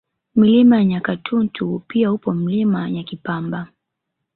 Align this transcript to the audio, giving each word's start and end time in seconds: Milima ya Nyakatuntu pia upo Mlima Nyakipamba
Milima 0.35 0.77
ya 0.77 0.85
Nyakatuntu 0.85 1.79
pia 1.87 2.11
upo 2.13 2.33
Mlima 2.33 2.91
Nyakipamba 2.91 3.67